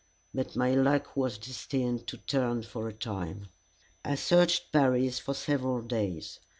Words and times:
But 0.33 0.55
my 0.55 0.73
luck 0.73 1.15
was 1.15 1.37
destined 1.37 2.07
to 2.07 2.17
turn 2.17 2.63
for 2.63 2.87
a 2.87 2.91
time. 2.91 3.49
I 4.03 4.15
searched 4.15 4.71
Paris 4.71 5.19
for 5.19 5.35
several 5.35 5.83
days. 5.83 6.39